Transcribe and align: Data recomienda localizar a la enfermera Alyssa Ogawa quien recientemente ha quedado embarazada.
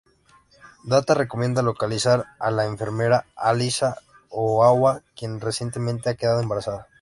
Data 0.93 1.13
recomienda 1.13 1.61
localizar 1.61 2.25
a 2.39 2.49
la 2.49 2.65
enfermera 2.65 3.27
Alyssa 3.35 3.99
Ogawa 4.31 5.03
quien 5.15 5.39
recientemente 5.39 6.09
ha 6.09 6.15
quedado 6.15 6.39
embarazada. 6.41 6.87